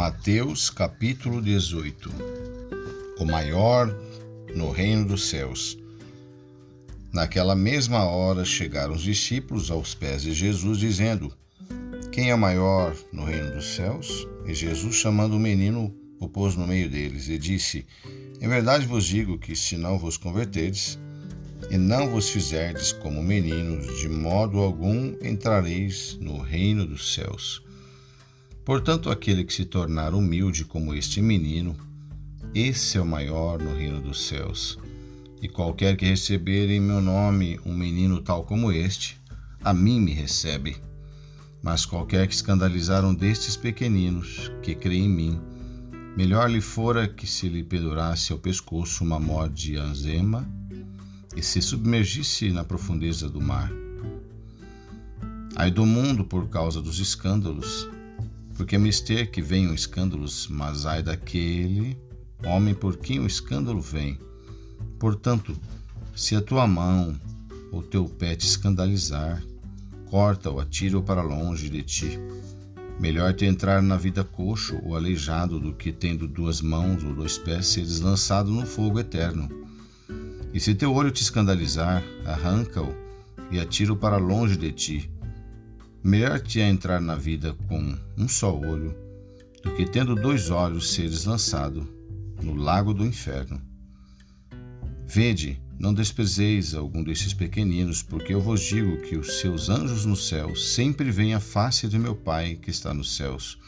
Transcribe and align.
Mateus 0.00 0.70
capítulo 0.70 1.42
18 1.42 2.10
O 3.18 3.24
maior 3.26 3.94
no 4.56 4.70
reino 4.70 5.04
dos 5.04 5.28
céus. 5.28 5.76
Naquela 7.12 7.54
mesma 7.54 8.04
hora 8.04 8.42
chegaram 8.42 8.94
os 8.94 9.02
discípulos 9.02 9.70
aos 9.70 9.94
pés 9.94 10.22
de 10.22 10.32
Jesus, 10.32 10.78
dizendo: 10.78 11.30
Quem 12.12 12.30
é 12.30 12.34
maior 12.34 12.96
no 13.12 13.26
reino 13.26 13.50
dos 13.50 13.74
céus? 13.74 14.26
E 14.46 14.54
Jesus, 14.54 14.96
chamando 14.96 15.36
o 15.36 15.38
menino, 15.38 15.94
o 16.18 16.26
pôs 16.26 16.56
no 16.56 16.66
meio 16.66 16.88
deles 16.88 17.28
e 17.28 17.36
disse: 17.36 17.84
Em 18.40 18.48
verdade 18.48 18.86
vos 18.86 19.04
digo 19.04 19.38
que, 19.38 19.54
se 19.54 19.76
não 19.76 19.98
vos 19.98 20.16
converterdes 20.16 20.98
e 21.70 21.76
não 21.76 22.08
vos 22.08 22.30
fizerdes 22.30 22.90
como 22.90 23.22
meninos, 23.22 24.00
de 24.00 24.08
modo 24.08 24.60
algum 24.60 25.14
entrareis 25.20 26.16
no 26.18 26.38
reino 26.38 26.86
dos 26.86 27.12
céus. 27.12 27.62
Portanto, 28.70 29.10
aquele 29.10 29.42
que 29.42 29.52
se 29.52 29.64
tornar 29.64 30.14
humilde 30.14 30.64
como 30.64 30.94
este 30.94 31.20
menino, 31.20 31.74
esse 32.54 32.98
é 32.98 33.00
o 33.00 33.04
maior 33.04 33.60
no 33.60 33.74
reino 33.74 34.00
dos 34.00 34.28
céus. 34.28 34.78
E 35.42 35.48
qualquer 35.48 35.96
que 35.96 36.06
receber 36.06 36.70
em 36.70 36.78
meu 36.78 37.00
nome 37.00 37.58
um 37.66 37.74
menino 37.74 38.22
tal 38.22 38.44
como 38.44 38.70
este, 38.70 39.20
a 39.64 39.74
mim 39.74 39.98
me 39.98 40.12
recebe. 40.12 40.76
Mas 41.60 41.84
qualquer 41.84 42.28
que 42.28 42.34
escandalizar 42.34 43.04
um 43.04 43.12
destes 43.12 43.56
pequeninos, 43.56 44.52
que 44.62 44.76
crê 44.76 44.98
em 44.98 45.08
mim, 45.08 45.40
melhor 46.16 46.48
lhe 46.48 46.60
fora 46.60 47.08
que 47.08 47.26
se 47.26 47.48
lhe 47.48 47.64
pendurasse 47.64 48.32
ao 48.32 48.38
pescoço 48.38 49.02
uma 49.02 49.18
mó 49.18 49.48
de 49.48 49.76
anzema 49.78 50.48
e 51.34 51.42
se 51.42 51.60
submergisse 51.60 52.52
na 52.52 52.62
profundeza 52.62 53.28
do 53.28 53.40
mar. 53.40 53.68
Ai 55.56 55.72
do 55.72 55.84
mundo 55.84 56.24
por 56.24 56.48
causa 56.48 56.80
dos 56.80 57.00
escândalos, 57.00 57.88
porque 58.60 58.76
mister 58.76 59.30
que 59.30 59.40
venham 59.40 59.72
escândalos, 59.72 60.46
mas 60.46 60.84
ai 60.84 61.02
daquele 61.02 61.96
homem 62.44 62.74
por 62.74 62.98
quem 62.98 63.18
o 63.18 63.26
escândalo 63.26 63.80
vem. 63.80 64.20
Portanto, 64.98 65.56
se 66.14 66.36
a 66.36 66.42
tua 66.42 66.66
mão 66.66 67.18
ou 67.72 67.82
teu 67.82 68.04
pé 68.04 68.36
te 68.36 68.44
escandalizar, 68.44 69.42
corta-o, 70.10 70.60
atira-o 70.60 71.02
para 71.02 71.22
longe 71.22 71.70
de 71.70 71.82
ti. 71.82 72.20
Melhor 73.00 73.32
te 73.32 73.46
entrar 73.46 73.80
na 73.80 73.96
vida 73.96 74.22
coxo 74.22 74.78
ou 74.84 74.94
aleijado 74.94 75.58
do 75.58 75.72
que 75.72 75.90
tendo 75.90 76.28
duas 76.28 76.60
mãos 76.60 77.02
ou 77.02 77.14
dois 77.14 77.38
pés 77.38 77.66
seres 77.66 78.00
lançado 78.00 78.50
no 78.50 78.66
fogo 78.66 79.00
eterno. 79.00 79.48
E 80.52 80.60
se 80.60 80.74
teu 80.74 80.92
olho 80.92 81.10
te 81.10 81.22
escandalizar, 81.22 82.04
arranca-o 82.26 82.94
e 83.50 83.58
atira-o 83.58 83.96
para 83.96 84.18
longe 84.18 84.58
de 84.58 84.70
ti. 84.70 85.10
Melhor 86.02 86.40
te 86.40 86.60
é 86.60 86.68
entrar 86.68 86.98
na 86.98 87.14
vida 87.14 87.54
com 87.68 87.94
um 88.16 88.26
só 88.26 88.58
olho 88.58 88.96
do 89.62 89.74
que 89.74 89.84
tendo 89.84 90.14
dois 90.14 90.48
olhos 90.48 90.94
seres 90.94 91.26
lançado 91.26 91.86
no 92.42 92.54
lago 92.54 92.94
do 92.94 93.04
inferno. 93.04 93.60
Vede, 95.06 95.60
não 95.78 95.92
desprezeis 95.92 96.72
algum 96.72 97.02
desses 97.04 97.34
pequeninos, 97.34 98.02
porque 98.02 98.32
eu 98.32 98.40
vos 98.40 98.62
digo 98.62 99.02
que 99.02 99.16
os 99.16 99.40
seus 99.40 99.68
anjos 99.68 100.06
no 100.06 100.16
céu 100.16 100.56
sempre 100.56 101.10
veem 101.10 101.34
a 101.34 101.40
face 101.40 101.86
de 101.86 101.98
meu 101.98 102.14
Pai 102.14 102.54
que 102.54 102.70
está 102.70 102.94
nos 102.94 103.14
céus. 103.16 103.58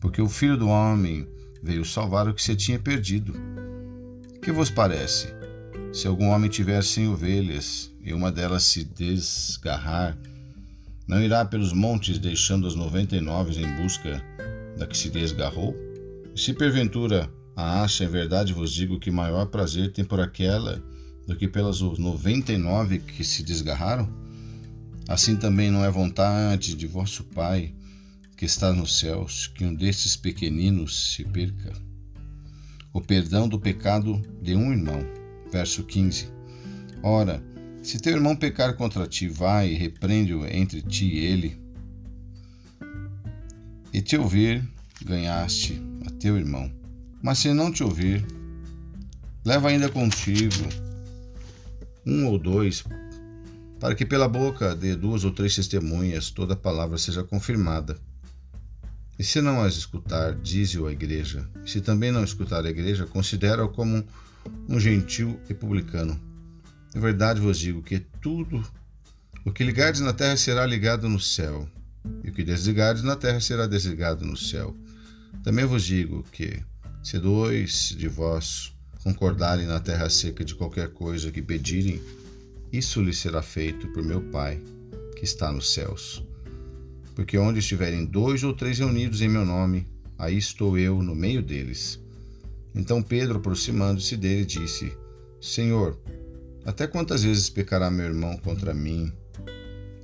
Porque 0.00 0.20
o 0.20 0.28
Filho 0.28 0.58
do 0.58 0.68
Homem 0.68 1.26
veio 1.62 1.84
salvar 1.84 2.28
o 2.28 2.34
que 2.34 2.42
se 2.42 2.54
tinha 2.54 2.78
perdido. 2.78 3.32
Que 4.42 4.52
vos 4.52 4.68
parece? 4.68 5.28
Se 5.94 6.06
algum 6.06 6.28
homem 6.28 6.50
tiver 6.50 6.84
cem 6.84 7.08
ovelhas 7.08 7.90
e 8.02 8.12
uma 8.12 8.30
delas 8.30 8.64
se 8.64 8.84
desgarrar, 8.84 10.18
não 11.06 11.22
irá 11.22 11.44
pelos 11.44 11.72
montes 11.72 12.18
deixando 12.18 12.66
as 12.66 12.74
noventa 12.74 13.16
e 13.16 13.20
nove 13.20 13.60
em 13.60 13.76
busca 13.76 14.22
da 14.78 14.86
que 14.86 14.96
se 14.96 15.10
desgarrou? 15.10 15.74
E 16.34 16.40
se 16.40 16.52
porventura 16.52 17.30
a 17.54 17.82
acha, 17.82 18.04
em 18.04 18.08
verdade 18.08 18.52
vos 18.52 18.72
digo 18.72 18.98
que 18.98 19.10
maior 19.10 19.46
prazer 19.46 19.92
tem 19.92 20.04
por 20.04 20.20
aquela 20.20 20.82
do 21.26 21.36
que 21.36 21.46
pelas 21.46 21.80
noventa 21.80 22.52
e 22.52 22.58
nove 22.58 22.98
que 22.98 23.22
se 23.22 23.42
desgarraram? 23.42 24.08
Assim 25.08 25.36
também 25.36 25.70
não 25.70 25.84
é 25.84 25.90
vontade 25.90 26.74
de 26.74 26.86
vosso 26.86 27.24
Pai 27.24 27.74
que 28.36 28.46
está 28.46 28.72
nos 28.72 28.98
céus 28.98 29.46
que 29.46 29.64
um 29.64 29.74
destes 29.74 30.16
pequeninos 30.16 31.14
se 31.14 31.24
perca. 31.24 31.72
O 32.92 33.00
perdão 33.00 33.48
do 33.48 33.60
pecado 33.60 34.20
de 34.42 34.54
um 34.54 34.72
irmão. 34.72 35.00
Verso 35.52 35.84
15. 35.84 36.28
Ora, 37.02 37.42
se 37.84 37.98
teu 37.98 38.14
irmão 38.14 38.34
pecar 38.34 38.74
contra 38.76 39.06
ti, 39.06 39.28
vai 39.28 39.68
e 39.68 39.74
repreende-o 39.74 40.46
entre 40.46 40.80
ti 40.80 41.04
e 41.04 41.18
ele. 41.18 41.60
E 43.92 44.00
te 44.00 44.16
ouvir, 44.16 44.66
ganhaste 45.04 45.82
a 46.06 46.10
teu 46.12 46.38
irmão. 46.38 46.72
Mas 47.22 47.38
se 47.38 47.52
não 47.52 47.70
te 47.70 47.84
ouvir, 47.84 48.24
leva 49.44 49.68
ainda 49.68 49.90
contigo 49.90 50.64
um 52.06 52.26
ou 52.26 52.38
dois, 52.38 52.82
para 53.78 53.94
que 53.94 54.06
pela 54.06 54.28
boca 54.28 54.74
de 54.74 54.96
duas 54.96 55.22
ou 55.22 55.30
três 55.30 55.54
testemunhas 55.54 56.30
toda 56.30 56.56
palavra 56.56 56.96
seja 56.96 57.22
confirmada. 57.22 57.98
E 59.18 59.22
se 59.22 59.42
não 59.42 59.62
as 59.62 59.74
escutar, 59.74 60.34
dize-o 60.36 60.86
à 60.86 60.92
igreja. 60.92 61.46
E 61.62 61.70
se 61.70 61.82
também 61.82 62.10
não 62.10 62.24
escutar 62.24 62.64
a 62.64 62.70
igreja, 62.70 63.06
considera-o 63.06 63.68
como 63.68 64.02
um 64.68 64.80
gentil 64.80 65.38
e 65.50 65.54
publicano 65.54 66.33
em 66.94 67.00
verdade 67.00 67.40
vos 67.40 67.58
digo 67.58 67.82
que 67.82 67.98
tudo 67.98 68.62
o 69.44 69.52
que 69.52 69.64
ligardes 69.64 70.00
na 70.00 70.12
terra 70.12 70.36
será 70.36 70.64
ligado 70.64 71.08
no 71.08 71.20
céu, 71.20 71.68
e 72.22 72.30
o 72.30 72.32
que 72.32 72.42
desligardes 72.42 73.02
na 73.02 73.16
terra 73.16 73.40
será 73.40 73.66
desligado 73.66 74.24
no 74.24 74.36
céu. 74.36 74.74
Também 75.42 75.64
vos 75.64 75.84
digo 75.84 76.22
que, 76.32 76.62
se 77.02 77.18
dois 77.18 77.94
de 77.98 78.08
vós 78.08 78.74
concordarem 79.02 79.66
na 79.66 79.80
terra 79.80 80.08
seca 80.08 80.42
de 80.44 80.54
qualquer 80.54 80.88
coisa 80.88 81.30
que 81.30 81.42
pedirem, 81.42 82.00
isso 82.72 83.02
lhe 83.02 83.12
será 83.12 83.42
feito 83.42 83.86
por 83.88 84.02
meu 84.02 84.22
Pai, 84.30 84.60
que 85.16 85.24
está 85.24 85.52
nos 85.52 85.74
céus. 85.74 86.24
Porque 87.14 87.36
onde 87.36 87.58
estiverem 87.58 88.06
dois 88.06 88.42
ou 88.42 88.54
três 88.54 88.78
reunidos 88.78 89.20
em 89.20 89.28
meu 89.28 89.44
nome, 89.44 89.86
aí 90.18 90.38
estou 90.38 90.78
eu 90.78 91.02
no 91.02 91.14
meio 91.14 91.42
deles. 91.42 92.00
Então 92.74 93.02
Pedro, 93.02 93.36
aproximando-se 93.36 94.16
dele, 94.16 94.46
disse: 94.46 94.96
Senhor, 95.40 96.00
até 96.64 96.86
quantas 96.86 97.22
vezes 97.22 97.50
pecará 97.50 97.90
meu 97.90 98.06
irmão 98.06 98.36
contra 98.38 98.72
mim 98.72 99.12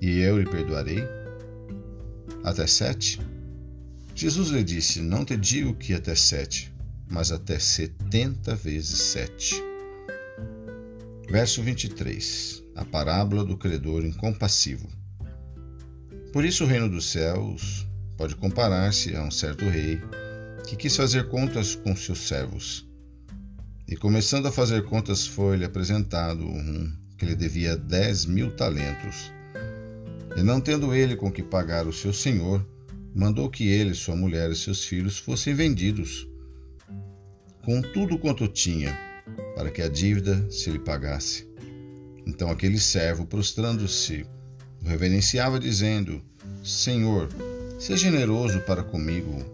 e 0.00 0.20
eu 0.20 0.38
lhe 0.38 0.48
perdoarei? 0.48 1.02
Até 2.44 2.66
sete? 2.66 3.20
Jesus 4.14 4.48
lhe 4.48 4.62
disse: 4.62 5.00
Não 5.00 5.24
te 5.24 5.36
digo 5.36 5.74
que 5.74 5.94
até 5.94 6.14
sete, 6.14 6.72
mas 7.08 7.32
até 7.32 7.58
setenta 7.58 8.54
vezes 8.54 8.98
sete. 8.98 9.62
Verso 11.30 11.62
23 11.62 12.62
A 12.76 12.84
parábola 12.84 13.44
do 13.44 13.56
credor 13.56 14.04
incompassivo. 14.04 14.88
Por 16.32 16.44
isso, 16.44 16.64
o 16.64 16.66
reino 16.66 16.88
dos 16.88 17.10
céus 17.10 17.86
pode 18.16 18.36
comparar-se 18.36 19.16
a 19.16 19.22
um 19.22 19.30
certo 19.30 19.64
rei 19.64 20.00
que 20.66 20.76
quis 20.76 20.94
fazer 20.96 21.28
contas 21.28 21.74
com 21.74 21.96
seus 21.96 22.28
servos. 22.28 22.89
E 23.90 23.96
começando 23.96 24.46
a 24.46 24.52
fazer 24.52 24.84
contas, 24.84 25.26
foi-lhe 25.26 25.64
apresentado 25.64 26.44
um 26.46 26.92
que 27.18 27.26
lhe 27.26 27.34
devia 27.34 27.76
dez 27.76 28.24
mil 28.24 28.52
talentos. 28.52 29.32
E 30.36 30.44
não 30.44 30.60
tendo 30.60 30.94
ele 30.94 31.16
com 31.16 31.28
que 31.28 31.42
pagar 31.42 31.88
o 31.88 31.92
seu 31.92 32.12
senhor, 32.12 32.64
mandou 33.12 33.50
que 33.50 33.66
ele, 33.66 33.92
sua 33.92 34.14
mulher 34.14 34.48
e 34.48 34.54
seus 34.54 34.84
filhos 34.84 35.18
fossem 35.18 35.54
vendidos, 35.54 36.28
com 37.64 37.82
tudo 37.82 38.16
quanto 38.16 38.46
tinha, 38.46 38.96
para 39.56 39.72
que 39.72 39.82
a 39.82 39.88
dívida 39.88 40.48
se 40.48 40.70
lhe 40.70 40.78
pagasse. 40.78 41.48
Então 42.24 42.48
aquele 42.48 42.78
servo, 42.78 43.26
prostrando-se, 43.26 44.24
o 44.84 44.88
reverenciava, 44.88 45.58
dizendo: 45.58 46.22
Senhor, 46.62 47.28
seja 47.76 48.08
generoso 48.08 48.60
para 48.60 48.84
comigo, 48.84 49.44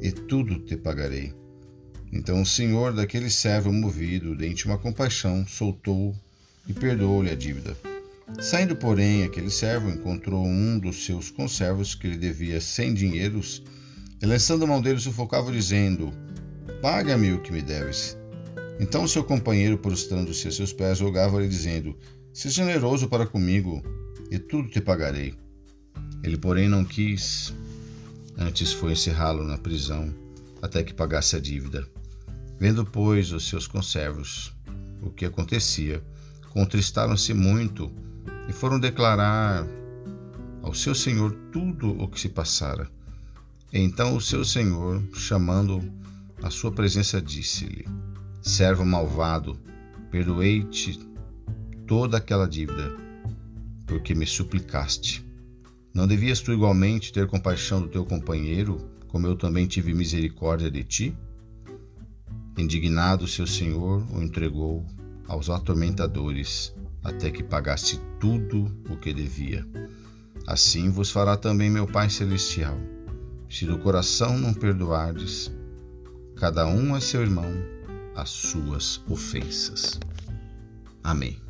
e 0.00 0.10
tudo 0.10 0.60
te 0.60 0.78
pagarei. 0.78 1.34
Então 2.12 2.42
o 2.42 2.46
senhor 2.46 2.92
daquele 2.92 3.30
servo 3.30 3.72
movido 3.72 4.34
de 4.36 4.46
íntima 4.46 4.78
compaixão 4.78 5.46
soltou 5.46 6.14
e 6.68 6.72
perdoou-lhe 6.72 7.30
a 7.30 7.34
dívida. 7.34 7.76
Saindo, 8.40 8.74
porém, 8.74 9.22
aquele 9.22 9.50
servo 9.50 9.88
encontrou 9.88 10.44
um 10.44 10.78
dos 10.78 11.04
seus 11.04 11.30
conservos 11.30 11.94
que 11.94 12.08
lhe 12.08 12.16
devia 12.16 12.60
cem 12.60 12.92
dinheiros, 12.92 13.62
e 14.20 14.26
lançando 14.26 14.64
a 14.64 14.66
mão 14.66 14.80
dele 14.80 14.98
sufocava, 14.98 15.52
dizendo: 15.52 16.12
Paga-me 16.82 17.32
o 17.32 17.40
que 17.40 17.52
me 17.52 17.62
deves. 17.62 18.16
Então 18.80 19.06
seu 19.06 19.22
companheiro, 19.22 19.78
prostrando-se 19.78 20.48
a 20.48 20.52
seus 20.52 20.72
pés, 20.72 21.00
rogava-lhe, 21.00 21.48
dizendo: 21.48 21.96
Seja 22.32 22.64
generoso 22.64 23.08
para 23.08 23.26
comigo, 23.26 23.82
e 24.30 24.38
tudo 24.38 24.68
te 24.68 24.80
pagarei. 24.80 25.34
Ele, 26.22 26.36
porém, 26.36 26.68
não 26.68 26.84
quis, 26.84 27.54
antes 28.36 28.72
foi 28.72 28.92
encerrá-lo 28.92 29.44
na 29.44 29.56
prisão, 29.56 30.12
até 30.60 30.82
que 30.82 30.92
pagasse 30.92 31.36
a 31.36 31.40
dívida. 31.40 31.86
Vendo, 32.58 32.84
pois, 32.84 33.32
os 33.32 33.48
seus 33.48 33.66
conservos 33.66 34.54
o 35.02 35.10
que 35.10 35.24
acontecia, 35.24 36.02
contristaram-se 36.50 37.34
muito 37.34 37.92
e 38.48 38.52
foram 38.52 38.80
declarar 38.80 39.66
ao 40.62 40.74
seu 40.74 40.94
senhor 40.94 41.32
tudo 41.52 41.90
o 42.00 42.08
que 42.08 42.18
se 42.18 42.28
passara. 42.28 42.90
Então 43.72 44.16
o 44.16 44.20
seu 44.20 44.44
senhor, 44.44 45.02
chamando 45.14 45.82
a 46.42 46.50
sua 46.50 46.72
presença, 46.72 47.20
disse-lhe: 47.20 47.86
Servo 48.40 48.84
malvado, 48.84 49.58
perdoei-te 50.10 50.98
toda 51.86 52.16
aquela 52.16 52.48
dívida, 52.48 52.96
porque 53.86 54.14
me 54.14 54.26
suplicaste. 54.26 55.24
Não 55.92 56.06
devias 56.06 56.40
tu 56.40 56.52
igualmente 56.52 57.12
ter 57.12 57.26
compaixão 57.26 57.80
do 57.80 57.88
teu 57.88 58.04
companheiro, 58.04 58.76
como 59.08 59.26
eu 59.26 59.36
também 59.36 59.66
tive 59.66 59.94
misericórdia 59.94 60.70
de 60.70 60.84
ti? 60.84 61.16
Indignado, 62.56 63.28
seu 63.28 63.46
senhor 63.46 64.02
o 64.12 64.22
entregou 64.22 64.84
aos 65.28 65.50
atormentadores, 65.50 66.74
até 67.04 67.30
que 67.30 67.42
pagasse 67.42 68.00
tudo 68.18 68.64
o 68.88 68.96
que 68.96 69.12
devia. 69.12 69.66
Assim 70.46 70.90
vos 70.90 71.10
fará 71.10 71.36
também 71.36 71.68
meu 71.68 71.86
Pai 71.86 72.08
Celestial, 72.08 72.78
se 73.48 73.66
do 73.66 73.78
coração 73.78 74.38
não 74.38 74.54
perdoardes, 74.54 75.52
cada 76.36 76.66
um 76.66 76.94
a 76.94 77.00
seu 77.00 77.22
irmão 77.22 77.52
as 78.14 78.30
suas 78.30 79.02
ofensas. 79.08 80.00
Amém. 81.04 81.45